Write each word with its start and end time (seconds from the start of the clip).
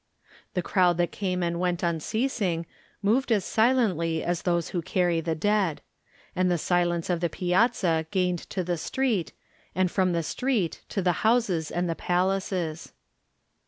The 0.55 0.63
crowd 0.63 0.97
that 0.97 1.11
came 1.11 1.43
and 1.43 1.59
went 1.59 1.83
unceasing 1.83 2.65
moved 3.03 3.31
as 3.31 3.45
silently 3.45 4.23
as 4.23 4.41
those 4.41 4.69
who 4.69 4.81
carry 4.81 5.21
the 5.21 5.35
dead. 5.35 5.79
And 6.35 6.49
the 6.49 6.57
silence 6.57 7.07
of 7.11 7.19
the 7.19 7.29
piazza 7.29 8.07
gained 8.09 8.39
to 8.49 8.63
the 8.63 8.77
street, 8.79 9.31
and 9.75 9.91
from 9.91 10.13
the 10.13 10.23
street 10.23 10.81
to 10.89 11.03
the 11.03 11.11
houses 11.21 11.69
and 11.69 11.87
the 11.87 11.93
palaces. 11.93 12.93